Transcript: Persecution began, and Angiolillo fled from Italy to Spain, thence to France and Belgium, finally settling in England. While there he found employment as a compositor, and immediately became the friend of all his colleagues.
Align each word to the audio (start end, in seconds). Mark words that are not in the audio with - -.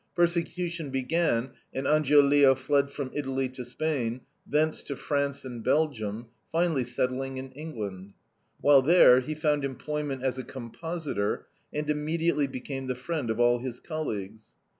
Persecution 0.15 0.89
began, 0.89 1.51
and 1.75 1.85
Angiolillo 1.85 2.55
fled 2.57 2.89
from 2.89 3.11
Italy 3.13 3.47
to 3.49 3.63
Spain, 3.63 4.21
thence 4.47 4.81
to 4.81 4.95
France 4.95 5.45
and 5.45 5.63
Belgium, 5.63 6.25
finally 6.51 6.83
settling 6.83 7.37
in 7.37 7.51
England. 7.51 8.13
While 8.59 8.81
there 8.81 9.19
he 9.19 9.35
found 9.35 9.63
employment 9.63 10.23
as 10.23 10.39
a 10.39 10.43
compositor, 10.43 11.45
and 11.71 11.87
immediately 11.87 12.47
became 12.47 12.87
the 12.87 12.95
friend 12.95 13.29
of 13.29 13.39
all 13.39 13.59
his 13.59 13.79
colleagues. 13.79 14.47